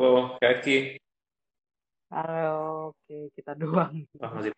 Kak 0.00 0.64
Aki. 0.64 0.76
Halo, 2.08 2.48
oke 2.96 3.16
kita 3.36 3.52
doang. 3.60 3.92
Oh, 4.16 4.30
masih. 4.32 4.52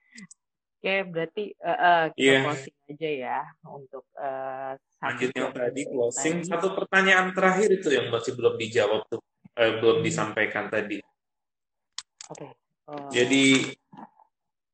Oke, 0.79 0.95
berarti 1.11 1.43
eh, 1.51 1.79
eh, 1.91 2.05
kita 2.15 2.23
Iya, 2.23 2.39
closing 2.47 2.77
aja 2.91 3.11
ya 3.27 3.39
untuk 3.67 4.05
eh, 4.19 4.73
satu 5.03 5.07
lanjut 5.11 5.31
yang 5.35 5.51
tadi 5.51 5.83
closing. 5.91 6.35
tadi. 6.39 6.47
Satu 6.47 6.69
pertanyaan 6.79 7.29
terakhir 7.35 7.69
itu 7.75 7.89
yang 7.91 8.07
masih 8.15 8.33
belum 8.39 8.55
dijawab 8.55 9.01
tuh, 9.11 9.21
eh, 9.59 9.73
belum 9.83 9.97
Hmm, 9.99 10.07
disampaikan 10.07 10.65
tadi. 10.71 11.03
Oke. 12.31 12.47
Eh, 12.47 13.11
Jadi 13.11 13.45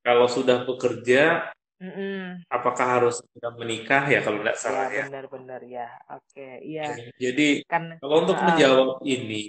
kalau 0.04 0.26
sudah 0.28 0.64
bekerja, 0.68 1.48
mm-mm. 1.80 2.44
apakah 2.52 2.86
harus 3.00 3.20
sudah 3.24 3.52
menikah 3.56 4.04
ya 4.08 4.20
kalau 4.24 4.38
tidak 4.44 4.56
Ya, 4.56 4.60
salah 4.60 4.88
ya? 4.92 5.04
benar-benar 5.08 5.60
ya. 5.64 5.86
Oke, 6.12 6.60
iya. 6.64 6.84
Jadi 7.20 7.64
Kan 7.68 7.84
kalau 8.00 8.16
untuk 8.24 8.38
eh, 8.40 8.46
menjawab 8.46 8.88
ini, 9.04 9.48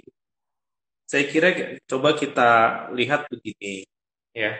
saya 1.10 1.24
kira 1.26 1.48
kita 1.50 1.98
kita 2.14 2.50
lihat 2.94 3.26
begini 3.26 3.82
ya. 4.30 4.54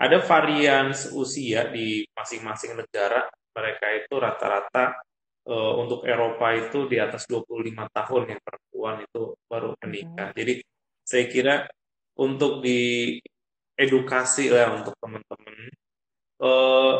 Ada 0.00 0.22
varian 0.22 0.94
usia 1.18 1.66
di 1.68 2.06
masing-masing 2.14 2.78
negara. 2.78 3.26
Mereka 3.50 3.86
itu 4.06 4.14
rata-rata 4.16 5.02
eh, 5.50 5.72
untuk 5.82 6.06
Eropa 6.06 6.54
itu 6.54 6.86
di 6.86 6.96
atas 7.02 7.26
25 7.26 7.90
tahun 7.90 8.22
yang 8.30 8.40
perempuan 8.40 9.02
itu 9.02 9.34
baru 9.50 9.74
menikah. 9.82 10.30
Jadi 10.38 10.62
saya 11.02 11.24
kira 11.26 11.54
untuk 12.22 12.62
di 12.62 13.18
edukasi 13.74 14.46
lah 14.54 14.78
untuk 14.78 14.94
teman-teman 15.02 15.56
eh, 16.38 16.94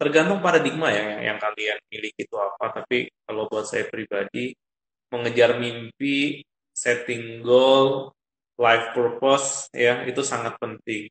tergantung 0.00 0.40
paradigma 0.40 0.88
ya 0.90 1.02
yang, 1.12 1.36
yang 1.36 1.38
kalian 1.44 1.78
miliki 1.92 2.24
itu 2.24 2.36
apa. 2.40 2.82
Tapi 2.82 3.12
kalau 3.28 3.46
buat 3.52 3.68
saya 3.68 3.84
pribadi 3.86 4.56
mengejar 5.12 5.60
mimpi, 5.60 6.42
setting 6.74 7.44
goal, 7.46 8.10
life 8.54 8.94
purpose 8.94 9.68
ya 9.74 10.06
itu 10.06 10.22
sangat 10.22 10.54
penting. 10.62 11.10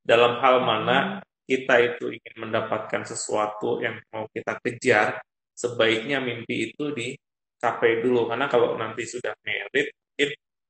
Dalam 0.00 0.40
hal 0.42 0.64
mana 0.64 0.96
Mm-mm. 1.20 1.46
kita 1.46 1.74
itu 1.82 2.14
ingin 2.14 2.36
mendapatkan 2.48 3.02
sesuatu 3.06 3.78
yang 3.84 4.00
mau 4.10 4.26
kita 4.32 4.58
kejar, 4.64 5.20
sebaiknya 5.54 6.18
mimpi 6.18 6.72
itu 6.72 6.90
dicapai 6.90 8.00
dulu. 8.02 8.26
Karena 8.30 8.46
kalau 8.50 8.74
nanti 8.80 9.06
sudah 9.06 9.34
merit, 9.44 9.92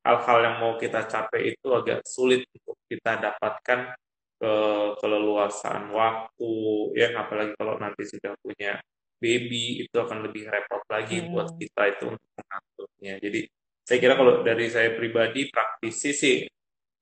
hal-hal 0.00 0.38
yang 0.40 0.56
mau 0.60 0.74
kita 0.80 1.04
capai 1.04 1.52
itu 1.52 1.68
agak 1.72 2.00
sulit 2.08 2.44
untuk 2.56 2.76
kita 2.88 3.20
dapatkan 3.20 3.92
ke 4.40 4.54
keleluasaan 4.96 5.92
waktu, 5.92 6.52
ya 6.96 7.12
apalagi 7.12 7.52
kalau 7.60 7.76
nanti 7.76 8.08
sudah 8.08 8.32
punya 8.40 8.80
baby 9.20 9.84
itu 9.84 9.96
akan 10.00 10.24
lebih 10.24 10.48
repot 10.48 10.80
lagi 10.88 11.28
buat 11.28 11.52
Mm-mm. 11.52 11.60
kita 11.60 11.82
itu 11.92 12.04
untuk 12.16 12.30
mengaturnya. 12.40 13.14
Jadi 13.20 13.40
saya 13.84 13.98
kira 13.98 14.14
kalau 14.14 14.44
dari 14.46 14.70
saya 14.70 14.94
pribadi 14.94 15.50
praktisi 15.50 16.10
sih 16.14 16.36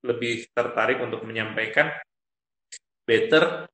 lebih 0.05 0.49
tertarik 0.55 1.03
untuk 1.03 1.27
menyampaikan 1.27 1.91
better 3.03 3.67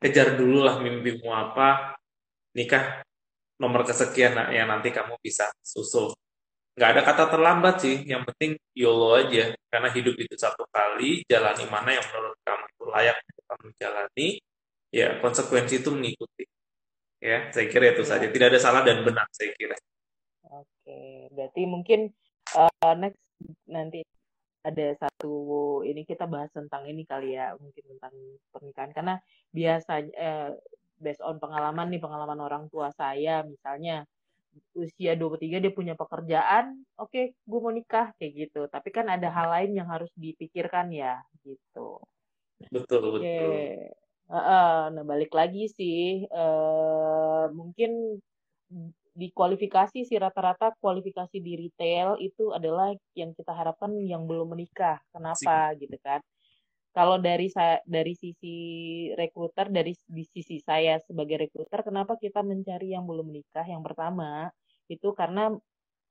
kejar 0.00 0.36
dulu 0.36 0.62
lah 0.62 0.78
mimpimu 0.78 1.28
apa, 1.32 1.96
nikah 2.52 3.00
nomor 3.56 3.82
kesekian 3.88 4.36
nah, 4.36 4.48
yang 4.52 4.68
nanti 4.68 4.92
kamu 4.92 5.16
bisa 5.18 5.48
susul. 5.64 6.12
Nggak 6.76 6.90
ada 6.92 7.02
kata 7.02 7.24
terlambat 7.32 7.74
sih, 7.80 8.04
yang 8.04 8.22
penting 8.28 8.60
YOLO 8.76 9.16
aja. 9.16 9.56
Karena 9.72 9.88
hidup 9.88 10.14
itu 10.20 10.36
satu 10.36 10.68
kali, 10.68 11.24
jalani 11.24 11.64
mana 11.72 11.96
yang 11.96 12.04
menurut 12.12 12.36
kamu 12.44 12.64
itu 12.68 12.84
layak 12.92 13.16
untuk 13.16 13.44
kamu 13.48 13.66
jalani, 13.80 14.28
ya 14.92 15.08
konsekuensi 15.24 15.74
itu 15.80 15.90
mengikuti. 15.90 16.44
Ya, 17.16 17.48
saya 17.48 17.66
kira 17.72 17.96
itu 17.96 18.04
saja. 18.04 18.28
Tidak 18.28 18.46
ada 18.52 18.60
salah 18.60 18.84
dan 18.84 19.00
benar, 19.00 19.24
saya 19.32 19.56
kira. 19.56 19.72
Berarti 21.32 21.62
mungkin 21.68 22.00
eh, 22.56 22.94
next 23.00 23.20
nanti 23.68 24.00
ada 24.66 24.86
satu 24.98 25.34
ini 25.86 26.02
kita 26.02 26.26
bahas 26.26 26.50
tentang 26.50 26.82
ini 26.90 27.06
kali 27.06 27.38
ya, 27.38 27.54
mungkin 27.54 27.84
tentang 27.96 28.14
pernikahan 28.50 28.90
karena 28.90 29.14
biasanya 29.54 30.10
eh, 30.16 30.50
based 30.98 31.22
on 31.22 31.38
pengalaman 31.38 31.92
nih, 31.92 32.02
pengalaman 32.02 32.40
orang 32.42 32.64
tua 32.72 32.90
saya 32.96 33.46
misalnya 33.46 34.02
usia 34.72 35.12
23 35.14 35.60
dia 35.60 35.72
punya 35.72 35.92
pekerjaan, 35.92 36.80
oke, 36.96 37.36
gue 37.36 37.58
mau 37.60 37.72
nikah 37.72 38.16
kayak 38.16 38.48
gitu. 38.48 38.64
Tapi 38.72 38.88
kan 38.88 39.06
ada 39.12 39.28
hal 39.28 39.52
lain 39.52 39.76
yang 39.76 39.88
harus 39.92 40.08
dipikirkan 40.16 40.88
ya, 40.92 41.20
gitu. 41.44 42.00
Betul, 42.72 43.00
Oke, 43.12 43.20
betul. 43.20 43.52
Heeh, 44.26 44.76
nah 44.90 45.04
balik 45.06 45.30
lagi 45.30 45.70
sih, 45.70 46.26
eh 46.26 47.44
mungkin 47.54 48.18
di 49.16 49.32
kualifikasi 49.32 50.04
sih 50.04 50.18
rata-rata 50.20 50.76
kualifikasi 50.76 51.40
di 51.40 51.56
retail 51.56 52.20
itu 52.20 52.52
adalah 52.52 52.92
yang 53.16 53.32
kita 53.32 53.56
harapkan 53.56 53.96
yang 54.04 54.28
belum 54.28 54.52
menikah. 54.52 55.00
Kenapa 55.08 55.72
gitu 55.80 55.96
kan? 56.04 56.20
Kalau 56.92 57.16
dari 57.16 57.48
saya 57.48 57.80
dari 57.88 58.12
sisi 58.12 58.56
rekruter 59.16 59.72
dari 59.72 59.96
di 60.04 60.24
sisi 60.28 60.60
saya 60.60 61.00
sebagai 61.00 61.48
rekruter, 61.48 61.80
kenapa 61.80 62.20
kita 62.20 62.44
mencari 62.44 62.92
yang 62.92 63.08
belum 63.08 63.32
menikah? 63.32 63.64
Yang 63.64 63.82
pertama 63.88 64.52
itu 64.92 65.08
karena 65.16 65.56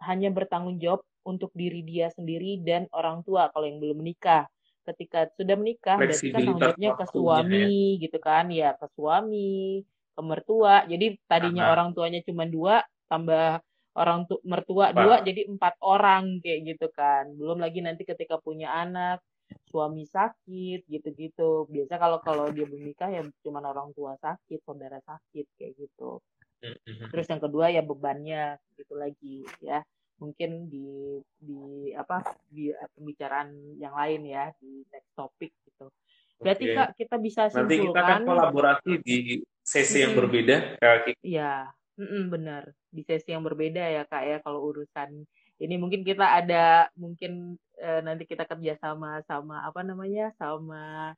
hanya 0.02 0.34
bertanggung 0.34 0.82
jawab 0.82 1.06
untuk 1.26 1.54
diri 1.54 1.86
dia 1.86 2.10
sendiri 2.10 2.62
dan 2.62 2.90
orang 2.90 3.22
tua 3.22 3.54
kalau 3.54 3.70
yang 3.70 3.78
belum 3.78 4.02
menikah. 4.02 4.50
Ketika 4.86 5.30
sudah 5.34 5.58
menikah 5.58 5.98
berarti 5.98 6.30
kan 6.30 6.38
tanggung 6.42 6.62
jawabnya 6.62 6.90
ke 6.94 7.06
ya. 7.06 7.14
suami 7.14 7.74
gitu 8.02 8.18
kan, 8.22 8.46
ya 8.54 8.70
ke 8.78 8.86
suami, 8.94 9.82
ke 10.14 10.22
mertua. 10.22 10.86
Jadi 10.86 11.18
tadinya 11.26 11.66
Karena 11.66 11.74
orang 11.74 11.90
tuanya 11.98 12.22
cuma 12.22 12.46
dua, 12.46 12.86
tambah 13.08 13.62
orang 13.96 14.28
tu 14.28 14.44
mertua 14.44 14.92
dua, 14.92 15.24
Pak, 15.24 15.26
jadi 15.28 15.42
empat 15.48 15.80
orang 15.80 16.44
kayak 16.44 16.76
gitu 16.76 16.88
kan. 16.92 17.32
Belum 17.32 17.64
lagi 17.64 17.80
nanti 17.80 18.04
ketika 18.04 18.36
punya 18.44 18.76
anak, 18.76 19.24
suami 19.72 20.04
sakit 20.04 20.84
gitu-gitu. 20.88 21.70
Biasa 21.72 21.96
kalau 21.96 22.20
kalau 22.20 22.46
dia 22.52 22.68
belum 22.68 22.92
nikah 22.92 23.10
ya 23.12 23.22
cuma 23.40 23.64
orang 23.64 23.96
tua 23.96 24.20
sakit, 24.20 24.60
saudara 24.68 25.00
sakit 25.00 25.48
kayak 25.56 25.80
gitu. 25.80 26.20
mm, 26.64 27.08
Terus 27.12 27.26
yang 27.32 27.42
kedua 27.42 27.72
ya 27.72 27.82
bebannya 27.82 28.60
gitu 28.76 28.94
lagi 29.00 29.48
ya. 29.64 29.80
Mungkin 30.16 30.72
di 30.72 31.20
di 31.40 31.92
apa 31.92 32.24
di 32.48 32.72
pembicaraan 32.96 33.80
yang 33.80 33.96
lain 33.96 34.28
ya 34.28 34.52
di 34.60 34.84
next 34.92 35.12
topic 35.16 35.52
gitu. 35.68 35.92
Berarti 36.40 36.66
Oke. 36.68 36.76
Kak 36.76 36.90
kita 37.00 37.16
bisa 37.20 37.42
Nanti 37.52 37.76
kita 37.80 38.00
akan 38.00 38.20
simpulkan 38.20 38.20
kolaborasi 38.28 38.92
di 39.04 39.18
sesi 39.66 40.04
yang 40.04 40.14
berbeda, 40.14 40.78
Kak 40.78 40.98
Kiki. 41.10 41.20
ya 41.26 41.68
mm-mm, 42.00 42.32
benar 42.32 42.64
di 42.96 43.04
sesi 43.04 43.36
yang 43.36 43.44
berbeda 43.44 43.84
ya 43.84 44.04
Kak 44.08 44.24
ya 44.24 44.38
kalau 44.40 44.72
urusan 44.72 45.28
ini 45.60 45.76
mungkin 45.80 46.04
kita 46.08 46.26
ada 46.40 46.88
mungkin 46.96 47.56
eh, 47.80 48.00
nanti 48.04 48.24
kita 48.28 48.44
kerja 48.48 48.76
sama 48.80 49.20
sama 49.28 49.64
apa 49.68 49.84
namanya 49.84 50.32
sama 50.40 51.12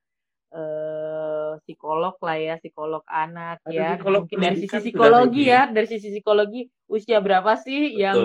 eh 0.48 1.52
psikolog 1.68 2.16
lah 2.24 2.38
ya, 2.40 2.56
psikolog 2.56 3.04
anak 3.04 3.60
Ada 3.68 3.72
ya. 3.76 3.90
psikolog 4.00 4.24
Mungkin 4.24 4.40
dari 4.40 4.56
sisi 4.64 4.78
psikologi 4.80 5.44
ya, 5.44 5.62
dari 5.68 5.88
sisi 5.92 6.08
psikologi 6.16 6.62
usia 6.88 7.20
berapa 7.20 7.60
sih 7.60 7.92
Betul. 7.92 8.00
yang 8.00 8.20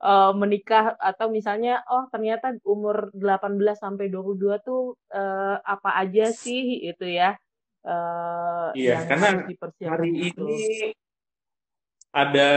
eh, 0.00 0.32
menikah 0.32 0.96
atau 0.96 1.28
misalnya 1.28 1.84
oh 1.92 2.08
ternyata 2.08 2.56
umur 2.64 3.12
18 3.12 3.60
sampai 3.76 4.08
22 4.08 4.64
tuh 4.64 4.96
eh, 5.12 5.56
apa 5.60 5.90
aja 6.00 6.32
sih 6.32 6.88
itu 6.88 7.04
ya 7.04 7.36
eh 7.84 8.68
Iya, 8.72 8.92
yang 8.96 9.04
karena 9.12 9.26
harus 9.28 9.44
dipersiapkan 9.52 9.92
hari 9.92 10.10
itu. 10.32 10.44
ini 10.48 10.64
ada 12.12 12.50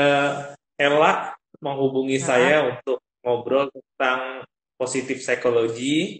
Ella 0.79 1.35
menghubungi 1.61 2.17
Nah, 2.17 2.25
saya 2.25 2.57
untuk 2.65 2.99
ngobrol 3.21 3.69
tentang 3.69 4.45
positif 4.79 5.21
psikologi. 5.21 6.17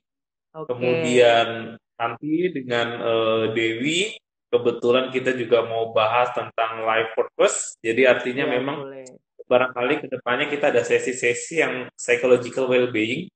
oke. 0.54 0.70
Kemudian 0.70 1.76
nanti 1.98 2.52
dengan 2.54 2.88
eh, 3.02 3.44
Dewi, 3.58 4.00
kebetulan 4.52 5.10
kita 5.10 5.34
juga 5.34 5.66
mau 5.66 5.90
bahas 5.96 6.30
tentang 6.36 6.86
life 6.86 7.16
purpose. 7.18 7.74
Jadi 7.82 8.06
artinya 8.06 8.46
Ya, 8.46 8.52
memang 8.60 8.78
boleh. 8.86 9.06
barangkali 9.48 9.94
ke 10.00 10.08
depannya 10.08 10.48
kita 10.48 10.72
ada 10.72 10.80
sesi-sesi 10.86 11.60
yang 11.60 11.90
psychological 11.98 12.70
well-being 12.72 13.28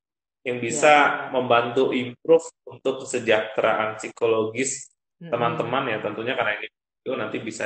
yang 0.45 0.61
Ya. 0.61 0.63
bisa 0.63 0.93
membantu 1.33 1.89
improve 1.91 2.45
untuk 2.69 3.03
kesejahteraan 3.03 3.97
psikologis 3.97 4.87
teman-teman 5.17 5.89
ya 5.89 5.97
tentunya 5.99 6.37
karena 6.37 6.53
ini 6.59 6.67
itu 7.01 7.11
nanti 7.17 7.37
bisa 7.41 7.65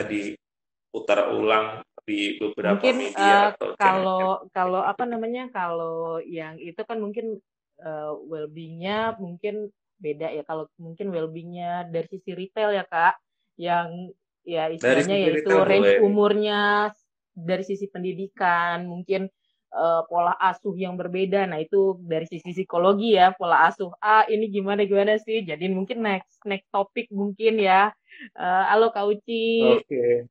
diputar 0.90 1.30
ulang 1.30 1.86
di 2.02 2.42
beberapa 2.42 2.82
Mungkin 2.82 2.96
media 2.98 3.54
eh, 3.54 3.54
atau 3.54 3.68
channel 3.78 3.78
kalau 3.78 4.26
kalau 4.50 4.82
apa 4.82 5.06
namanya 5.06 5.46
kalau 5.54 6.18
yang 6.26 6.58
itu 6.58 6.82
kan 6.82 6.98
mungkin 6.98 7.38
eh, 7.78 8.12
well-being-nya 8.26 9.14
mungkin 9.22 9.70
beda 10.02 10.34
ya. 10.34 10.42
Kalau 10.50 10.66
mungkin 10.82 11.14
well-being-nya 11.14 11.94
dari 11.94 12.10
sisi 12.10 12.34
retail 12.34 12.74
ya 12.74 12.90
Kak, 12.90 13.22
yang 13.62 14.10
ya 14.42 14.66
istilahnya 14.74 15.30
yaitu 15.30 15.54
range 15.62 16.02
boleh. 16.02 16.02
umurnya 16.02 16.90
dari 17.38 17.62
sisi 17.62 17.86
pendidikan, 17.86 18.90
mungkin 18.90 19.30
eh, 19.70 20.02
pola 20.10 20.34
asuh 20.42 20.74
yang 20.74 20.98
berbeda. 20.98 21.46
Nah 21.46 21.62
itu 21.62 22.02
dari 22.02 22.26
sisi 22.26 22.50
psikologi 22.50 23.14
ya 23.14 23.38
pola 23.38 23.70
asuh. 23.70 23.94
Ah 24.02 24.26
ini 24.26 24.50
gimana 24.50 24.90
gimana 24.90 25.22
sih? 25.22 25.46
Jadi 25.46 25.70
mungkin 25.70 26.02
next 26.02 26.42
next 26.50 26.66
topik 26.74 27.14
mungkin 27.14 27.62
ya. 27.62 27.94
Eh, 28.34 28.64
halo 28.74 28.90
Kak 28.90 29.06
Uci, 29.06 29.78
Oke, 29.80 30.26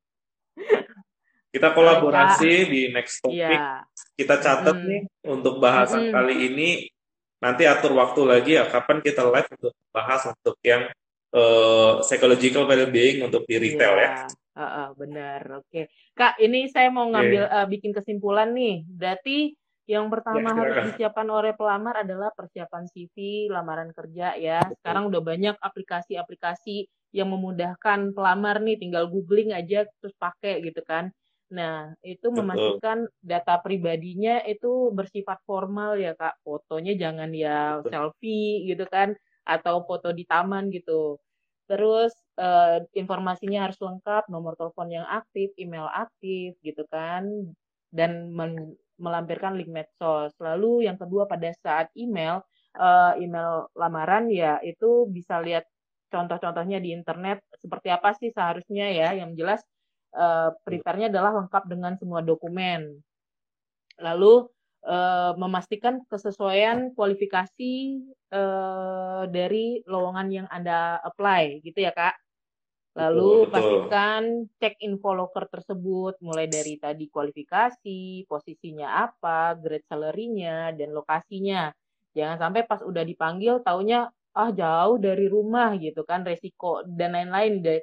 kita 1.49 1.69
kolaborasi 1.73 2.53
di 2.69 2.81
next 2.93 3.25
topic. 3.25 3.41
Iya. 3.41 3.83
Kita 4.15 4.35
catat 4.39 4.77
Mm-mm. 4.77 4.89
nih 4.89 5.03
untuk 5.27 5.59
bahasan 5.59 6.09
Mm-mm. 6.09 6.15
kali 6.15 6.35
ini 6.53 6.69
nanti 7.39 7.65
atur 7.65 7.95
waktu 7.95 8.21
lagi 8.27 8.53
ya 8.59 8.67
kapan 8.67 8.99
kita 8.99 9.23
live 9.23 9.49
untuk 9.55 9.75
bahas 9.95 10.27
untuk 10.27 10.59
yang 10.67 10.91
uh, 11.33 12.03
psychological 12.03 12.67
well-being 12.67 13.25
untuk 13.25 13.47
di 13.49 13.57
retail 13.57 13.95
yeah. 13.97 14.27
ya. 14.27 14.37
Uh, 14.59 14.63
uh, 14.63 14.89
benar, 14.99 15.63
oke. 15.63 15.71
Okay. 15.71 15.87
Kak, 16.19 16.35
ini 16.43 16.67
saya 16.67 16.91
mau 16.91 17.07
ngambil 17.07 17.47
yeah. 17.47 17.63
uh, 17.63 17.67
bikin 17.71 17.95
kesimpulan 17.95 18.51
nih. 18.51 18.83
Berarti 18.91 19.55
yang 19.89 20.11
pertama 20.13 20.53
ya, 20.53 20.53
harus 20.53 20.77
disiapkan 20.93 21.25
oleh 21.31 21.55
pelamar 21.55 22.03
adalah 22.05 22.35
persiapan 22.35 22.85
CV, 22.91 23.49
lamaran 23.49 23.95
kerja 23.95 24.35
ya. 24.35 24.61
Sekarang 24.83 25.09
udah 25.09 25.23
banyak 25.23 25.57
aplikasi-aplikasi 25.63 26.91
yang 27.13 27.33
memudahkan 27.33 28.13
pelamar 28.13 28.61
nih, 28.61 28.77
tinggal 28.77 29.09
googling 29.09 29.53
aja 29.57 29.89
terus 30.01 30.15
pakai 30.21 30.61
gitu 30.65 30.85
kan. 30.85 31.09
Nah, 31.49 31.97
itu 32.05 32.29
memastikan 32.29 33.09
data 33.25 33.57
pribadinya 33.65 34.45
itu 34.45 34.93
bersifat 34.93 35.41
formal 35.49 35.97
ya 35.97 36.13
Kak. 36.13 36.45
Fotonya 36.45 36.93
jangan 36.93 37.33
ya 37.33 37.81
selfie 37.89 38.69
gitu 38.69 38.85
kan 38.85 39.17
atau 39.49 39.81
foto 39.89 40.13
di 40.13 40.29
taman 40.29 40.69
gitu. 40.69 41.17
Terus 41.69 42.13
uh, 42.37 42.85
informasinya 42.93 43.69
harus 43.69 43.81
lengkap, 43.81 44.29
nomor 44.29 44.57
telepon 44.61 44.89
yang 44.93 45.09
aktif, 45.09 45.53
email 45.57 45.89
aktif 45.89 46.57
gitu 46.61 46.85
kan 46.93 47.25
dan 47.89 48.29
melampirkan 49.01 49.57
link 49.57 49.73
medsos. 49.73 50.37
Lalu 50.37 50.85
yang 50.89 51.01
kedua 51.01 51.25
pada 51.25 51.49
saat 51.65 51.89
email 51.97 52.45
uh, 52.77 53.17
email 53.17 53.73
lamaran 53.73 54.29
ya 54.29 54.61
itu 54.61 55.09
bisa 55.09 55.41
lihat 55.41 55.65
contoh-contohnya 56.09 56.81
di 56.81 56.93
internet 56.97 57.45
seperti 57.61 57.89
apa 57.93 58.17
sih 58.17 58.33
seharusnya 58.33 58.89
ya 58.91 59.15
yang 59.17 59.37
jelas 59.39 59.63
uh, 60.17 60.51
prepare-nya 60.65 61.13
adalah 61.13 61.45
lengkap 61.45 61.65
dengan 61.69 61.95
semua 62.01 62.25
dokumen. 62.25 62.97
Lalu 63.99 64.47
uh, 64.87 65.33
memastikan 65.37 66.01
kesesuaian 66.07 66.95
kualifikasi 66.95 67.73
uh, 68.33 69.27
dari 69.29 69.83
lowongan 69.85 70.29
yang 70.31 70.47
Anda 70.49 71.03
apply 71.03 71.61
gitu 71.67 71.83
ya, 71.83 71.93
Kak. 71.93 72.17
Lalu 72.99 73.47
betul, 73.47 73.53
pastikan 73.55 74.23
cek 74.59 74.75
info 74.83 75.15
loker 75.15 75.47
tersebut 75.47 76.19
mulai 76.19 76.51
dari 76.51 76.83
tadi 76.83 77.07
kualifikasi, 77.07 78.27
posisinya 78.27 79.07
apa, 79.07 79.55
grade 79.55 79.87
salary-nya 79.87 80.75
dan 80.75 80.91
lokasinya. 80.91 81.71
Jangan 82.19 82.37
sampai 82.43 82.67
pas 82.67 82.83
udah 82.83 83.07
dipanggil 83.07 83.63
taunya 83.63 84.11
ah 84.39 84.51
jauh 84.55 84.97
dari 85.03 85.27
rumah 85.27 85.75
gitu 85.83 86.07
kan 86.07 86.23
resiko 86.23 86.87
dan 86.87 87.11
lain-lain 87.17 87.53
deh. 87.67 87.81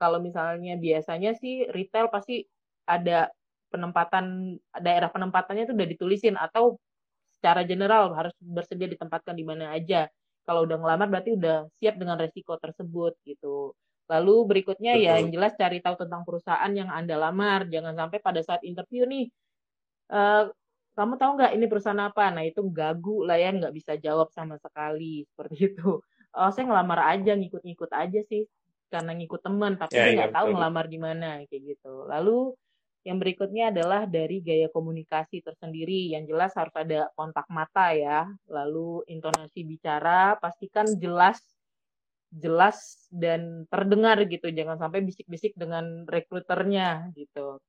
Kalau 0.00 0.18
misalnya 0.22 0.78
biasanya 0.78 1.34
sih 1.34 1.66
retail 1.74 2.06
pasti 2.14 2.46
ada 2.86 3.26
penempatan 3.72 4.56
daerah 4.78 5.10
penempatannya 5.10 5.66
itu 5.66 5.74
udah 5.74 5.88
ditulisin 5.90 6.36
atau 6.38 6.78
secara 7.34 7.66
general 7.66 8.14
harus 8.14 8.32
bersedia 8.38 8.88
ditempatkan 8.94 9.34
di 9.34 9.44
mana 9.44 9.74
aja. 9.74 10.06
Kalau 10.46 10.62
udah 10.62 10.78
ngelamar 10.78 11.10
berarti 11.10 11.34
udah 11.34 11.66
siap 11.82 11.98
dengan 11.98 12.16
resiko 12.22 12.54
tersebut 12.56 13.18
gitu. 13.26 13.74
Lalu 14.06 14.34
berikutnya 14.46 14.94
Betul. 14.94 15.06
ya 15.10 15.12
yang 15.18 15.30
jelas 15.34 15.52
cari 15.58 15.82
tahu 15.82 15.98
tentang 15.98 16.22
perusahaan 16.22 16.70
yang 16.70 16.86
Anda 16.86 17.18
lamar. 17.18 17.66
Jangan 17.66 17.98
sampai 17.98 18.18
pada 18.22 18.40
saat 18.46 18.62
interview 18.62 19.02
nih, 19.10 19.26
uh, 20.14 20.46
kamu 20.96 21.20
tahu 21.20 21.30
nggak 21.36 21.52
ini 21.52 21.66
perusahaan 21.68 22.02
apa? 22.08 22.32
Nah 22.32 22.42
itu 22.48 22.64
gagu 22.72 23.22
lah 23.28 23.36
ya, 23.36 23.52
nggak 23.52 23.74
bisa 23.76 23.92
jawab 24.00 24.32
sama 24.32 24.56
sekali 24.56 25.22
seperti 25.28 25.56
itu. 25.76 26.00
Oh 26.36 26.50
saya 26.52 26.64
ngelamar 26.68 27.16
aja, 27.16 27.36
ngikut-ngikut 27.36 27.90
aja 27.92 28.20
sih 28.24 28.48
karena 28.88 29.12
ngikut 29.18 29.40
teman, 29.44 29.76
tapi 29.76 29.98
ya, 29.98 30.14
nggak 30.14 30.30
ya, 30.32 30.36
tahu 30.36 30.46
ngelamar 30.56 30.86
di 30.88 30.98
mana 30.98 31.28
kayak 31.44 31.62
gitu. 31.76 32.08
Lalu 32.08 32.56
yang 33.06 33.22
berikutnya 33.22 33.70
adalah 33.70 34.08
dari 34.08 34.42
gaya 34.42 34.66
komunikasi 34.72 35.44
tersendiri. 35.44 36.10
Yang 36.16 36.34
jelas 36.34 36.52
harus 36.58 36.74
ada 36.74 37.12
kontak 37.14 37.46
mata 37.52 37.94
ya. 37.94 38.26
Lalu 38.50 39.04
intonasi 39.06 39.62
bicara, 39.62 40.34
pastikan 40.40 40.88
jelas 40.98 41.38
jelas 42.36 43.06
dan 43.08 43.64
terdengar 43.70 44.18
gitu 44.26 44.50
jangan 44.50 44.76
sampai 44.76 45.00
bisik-bisik 45.00 45.54
dengan 45.54 46.04
rekruternya 46.04 47.14
gitu 47.14 47.62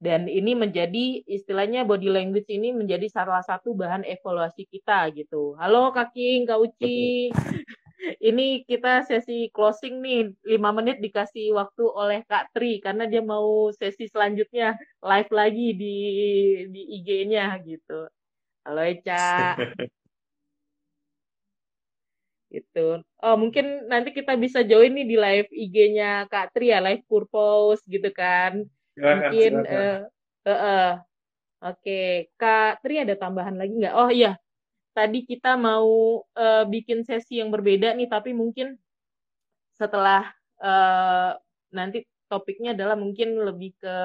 dan 0.00 0.24
ini 0.32 0.56
menjadi 0.56 1.20
istilahnya 1.28 1.84
body 1.84 2.08
language 2.08 2.48
ini 2.48 2.72
menjadi 2.72 3.04
salah 3.12 3.44
satu 3.44 3.76
bahan 3.76 4.00
evaluasi 4.08 4.64
kita 4.64 5.12
gitu. 5.12 5.52
Halo 5.60 5.92
Kak 5.92 6.16
King 6.16 6.48
Kak 6.48 6.56
Uci. 6.56 7.28
Ini 8.00 8.64
kita 8.64 9.04
sesi 9.04 9.52
closing 9.52 10.00
nih. 10.00 10.32
Lima 10.56 10.72
menit 10.72 11.04
dikasih 11.04 11.52
waktu 11.52 11.84
oleh 11.84 12.24
Kak 12.24 12.48
Tri 12.56 12.80
karena 12.80 13.04
dia 13.04 13.20
mau 13.20 13.68
sesi 13.76 14.08
selanjutnya 14.08 14.72
live 15.04 15.28
lagi 15.28 15.76
di 15.76 15.96
di 16.72 16.82
IG-nya 16.96 17.60
gitu. 17.60 18.08
Halo 18.64 18.80
Eca. 18.88 19.52
Itu 22.48 23.04
oh 23.04 23.36
mungkin 23.36 23.84
nanti 23.84 24.16
kita 24.16 24.32
bisa 24.40 24.64
join 24.64 24.96
nih 24.96 25.04
di 25.04 25.16
live 25.20 25.48
IG-nya 25.52 26.24
Kak 26.32 26.56
Tri 26.56 26.72
ya 26.72 26.80
live 26.80 27.04
purpose 27.04 27.84
gitu 27.84 28.08
kan 28.16 28.64
mungkin 28.98 29.52
uh, 29.66 30.06
uh, 30.46 30.50
uh. 30.50 30.90
oke 31.62 31.78
okay. 31.78 32.30
Kak 32.34 32.82
Tri 32.82 33.04
ada 33.04 33.14
tambahan 33.14 33.54
lagi 33.54 33.74
nggak 33.76 33.94
oh 33.94 34.10
iya 34.10 34.38
tadi 34.96 35.22
kita 35.22 35.54
mau 35.54 36.22
uh, 36.24 36.64
bikin 36.66 37.06
sesi 37.06 37.38
yang 37.38 37.54
berbeda 37.54 37.94
nih 37.94 38.10
tapi 38.10 38.34
mungkin 38.34 38.74
setelah 39.78 40.28
uh, 40.60 41.38
nanti 41.72 42.04
topiknya 42.26 42.74
adalah 42.74 42.98
mungkin 42.98 43.38
lebih 43.38 43.74
ke 43.78 43.96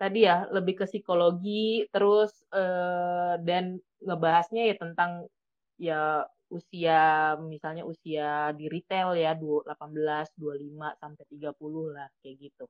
tadi 0.00 0.24
ya 0.24 0.48
lebih 0.48 0.80
ke 0.80 0.84
psikologi 0.88 1.84
terus 1.92 2.32
uh, 2.56 3.36
dan 3.44 3.76
ngebahasnya 4.00 4.72
ya 4.72 4.76
tentang 4.80 5.28
ya 5.76 6.24
usia 6.50 7.36
misalnya 7.38 7.86
usia 7.86 8.50
di 8.58 8.66
retail 8.66 9.14
ya 9.14 9.36
18, 9.38 9.70
25 10.34 10.98
sampai 10.98 11.24
30 11.30 11.94
lah 11.94 12.08
kayak 12.20 12.36
gitu. 12.42 12.64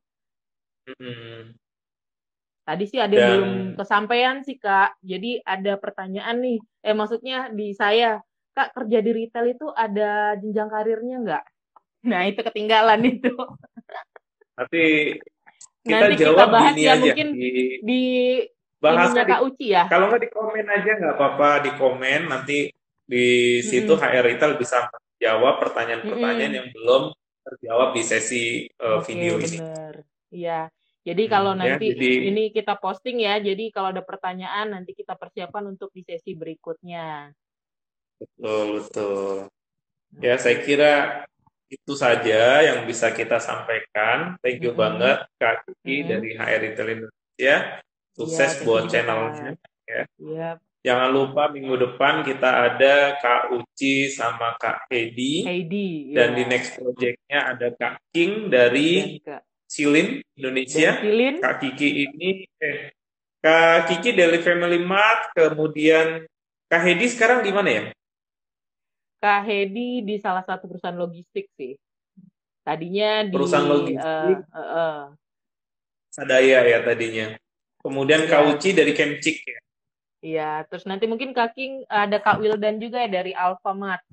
Hmm. 0.88 1.56
Tadi 2.64 2.84
sih 2.86 3.00
ada 3.02 3.10
Dan... 3.10 3.26
belum 3.26 3.52
kesampaian 3.74 4.36
sih 4.46 4.56
Kak. 4.56 5.00
Jadi 5.02 5.42
ada 5.42 5.74
pertanyaan 5.80 6.38
nih. 6.38 6.58
Eh 6.86 6.94
maksudnya 6.94 7.50
di 7.50 7.74
saya, 7.74 8.22
Kak 8.54 8.76
kerja 8.76 8.98
di 9.02 9.10
retail 9.10 9.46
itu 9.52 9.66
ada 9.74 10.38
jenjang 10.38 10.70
karirnya 10.70 11.16
nggak? 11.24 11.44
Nah 12.06 12.20
itu 12.30 12.40
ketinggalan 12.40 13.00
itu. 13.04 13.34
Nanti 14.58 14.84
kita 15.80 15.96
Nanti 15.96 16.14
jawab 16.20 16.36
kita 16.36 16.46
bahas 16.52 16.74
ya 16.76 16.92
aja. 16.92 17.00
mungkin 17.00 17.28
di, 17.32 17.50
di 17.80 18.02
bahas 18.80 19.12
Kak 19.16 19.40
Uci 19.44 19.66
ya. 19.72 19.84
Kalau 19.88 20.12
nggak 20.12 20.22
di 20.24 20.30
komen 20.32 20.66
aja 20.68 20.90
nggak 21.00 21.14
apa-apa 21.16 21.50
di 21.64 21.70
komen 21.76 22.20
nanti 22.28 22.58
di 23.10 23.58
situ 23.64 23.98
mm-hmm. 23.98 24.14
HR 24.14 24.24
Retail 24.30 24.52
bisa 24.54 24.86
menjawab 24.86 25.54
pertanyaan-pertanyaan 25.58 26.38
mm-hmm. 26.38 26.58
yang 26.62 26.68
belum 26.70 27.02
terjawab 27.40 27.88
di 27.96 28.02
sesi 28.06 28.44
uh, 28.78 29.02
okay, 29.02 29.16
video 29.16 29.40
bener. 29.40 30.06
Iya. 30.30 30.70
Jadi 31.00 31.24
hmm, 31.26 31.32
kalau 31.32 31.52
ya, 31.56 31.58
nanti 31.64 31.86
ya, 31.90 31.96
jadi, 31.96 32.10
ini 32.28 32.42
kita 32.52 32.76
posting 32.76 33.24
ya, 33.24 33.40
jadi 33.40 33.72
kalau 33.72 33.88
ada 33.88 34.04
pertanyaan 34.04 34.76
nanti 34.76 34.92
kita 34.92 35.16
persiapkan 35.16 35.64
untuk 35.64 35.88
di 35.96 36.04
sesi 36.04 36.36
berikutnya. 36.36 37.32
Betul, 38.20 38.84
betul. 38.84 39.48
Ya, 40.20 40.36
saya 40.36 40.60
kira 40.60 41.24
itu 41.70 41.92
saja 41.96 42.60
yang 42.60 42.84
bisa 42.84 43.14
kita 43.16 43.40
sampaikan. 43.40 44.36
Thank 44.44 44.60
you 44.60 44.74
mm 44.74 44.76
-hmm. 44.76 44.84
banget 44.84 45.18
Kak 45.40 45.56
Kiki 45.64 45.80
mm 45.80 46.02
-hmm. 46.04 46.10
dari 46.10 46.30
HR 46.36 46.60
Retail 46.60 46.88
Indonesia. 46.92 47.56
Sukses 48.10 48.52
ya, 48.58 48.62
buat 48.66 48.82
channelnya. 48.92 49.50
Ya. 49.88 50.02
Yep. 50.20 50.56
Jangan 50.80 51.08
lupa 51.12 51.52
minggu 51.52 51.76
depan 51.76 52.24
kita 52.24 52.72
ada 52.72 53.16
Kak 53.20 53.52
Uci 53.52 54.08
sama 54.12 54.56
Kak 54.56 54.88
Hedi. 54.88 55.44
Hedi. 55.44 56.16
Dan 56.16 56.32
ya. 56.32 56.36
di 56.40 56.44
next 56.48 56.76
projectnya 56.76 57.38
ada 57.56 57.68
Kak 57.72 58.00
King 58.12 58.48
dari 58.48 59.20
Kak. 59.20 59.49
Silin 59.70 60.18
Indonesia. 60.34 60.98
Silin. 60.98 61.38
Kak 61.38 61.62
Kiki 61.62 62.10
ini 62.10 62.42
eh, 62.58 62.90
Kak 63.38 63.86
Kiki 63.86 64.18
dari 64.18 64.42
Family 64.42 64.82
Mart, 64.82 65.30
kemudian 65.30 66.26
Kak 66.66 66.82
Hedi 66.82 67.06
sekarang 67.06 67.46
di 67.46 67.54
mana 67.54 67.70
ya? 67.70 67.84
Kak 69.22 69.46
Hedi 69.46 70.02
di 70.02 70.18
salah 70.18 70.42
satu 70.42 70.66
perusahaan 70.66 70.98
logistik 70.98 71.46
sih. 71.54 71.78
Tadinya 72.66 73.30
di 73.30 73.34
perusahaan 73.38 73.70
logistik. 73.70 74.42
Uh, 74.50 74.58
uh, 74.58 74.60
uh. 74.60 74.98
Sadaya 76.10 76.66
ya 76.66 76.82
tadinya. 76.82 77.38
Kemudian 77.78 78.26
ya. 78.26 78.28
Kak 78.28 78.42
Uci 78.50 78.74
dari 78.74 78.90
Kemcik 78.90 79.38
ya. 79.46 79.58
Iya, 80.20 80.50
terus 80.68 80.84
nanti 80.84 81.08
mungkin 81.08 81.32
Kaking 81.32 81.88
ada 81.88 82.20
Kak 82.20 82.42
Wildan 82.44 82.76
juga 82.76 83.00
ya 83.06 83.08
dari 83.08 83.32
Alfamart. 83.32 84.04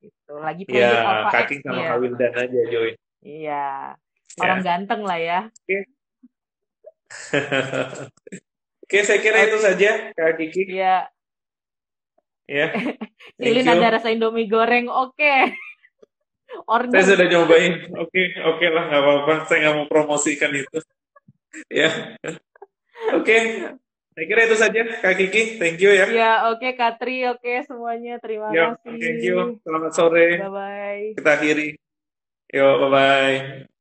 Gitu. 0.00 0.32
Lagi 0.38 0.62
proyek 0.64 0.80
Iya, 0.80 1.04
Alpha 1.04 1.30
Kaking 1.42 1.60
sama 1.60 1.76
ya. 1.76 1.88
Kak 1.90 1.98
Wildan 2.00 2.32
aja 2.38 2.60
join. 2.70 2.94
Iya. 3.20 3.68
Orang 4.40 4.60
ya. 4.60 4.64
ganteng 4.64 5.02
lah 5.04 5.18
ya. 5.20 5.40
Oke. 5.50 5.78
Oke, 8.82 8.98
saya 9.08 9.18
kira 9.24 9.48
itu 9.48 9.56
saja 9.56 10.12
Kak 10.12 10.36
Kiki. 10.36 10.68
Iya. 10.68 11.08
Ya. 12.44 12.68
Silin 13.40 13.68
ada 13.68 13.96
rasa 13.96 14.12
Indomie 14.12 14.48
goreng. 14.48 14.88
Oke. 14.92 15.56
Order. 16.68 17.00
Saya 17.00 17.16
sudah 17.16 17.26
nyobain. 17.32 17.88
Oke, 17.96 18.36
oke 18.36 18.66
lah 18.68 18.84
nggak 18.92 19.02
apa-apa. 19.02 19.34
Saya 19.48 19.58
nggak 19.64 19.76
mau 19.80 19.86
promosikan 19.88 20.52
itu. 20.52 20.78
ya. 21.80 21.88
Oke. 23.16 23.36
Saya 24.12 24.24
kira 24.28 24.44
itu 24.44 24.56
saja, 24.60 24.80
Kak 25.00 25.16
Kiki. 25.16 25.56
Thank 25.56 25.80
you 25.80 25.96
ya. 25.96 26.04
Ya, 26.12 26.32
oke 26.52 26.60
okay, 26.60 26.76
Katri, 26.76 27.24
oke 27.24 27.40
okay, 27.40 27.64
semuanya. 27.64 28.20
Terima 28.20 28.52
Yo, 28.52 28.76
kasih. 28.76 29.00
Thank 29.00 29.24
you. 29.24 29.36
Selamat 29.64 29.92
sore. 29.96 30.36
Bye 30.36 30.52
bye. 30.52 31.04
Kita 31.16 31.30
akhiri. 31.40 31.68
Yo, 32.52 32.66
bye 32.84 32.90
bye. 32.92 33.71